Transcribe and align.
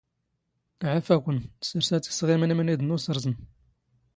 ⵄⴰⴼⴰ 0.87 1.15
ⴽⵯⵏ, 1.23 1.37
ⵙⵔⵙⴰⵜ 1.67 2.05
ⵉⵙⵖⵉⵎⵏ 2.11 2.41
ⵎⵏⵉⴷ 2.57 2.81
ⵏ 2.93 2.93
ⵓⵙⵕⵥⵎ. 2.95 3.33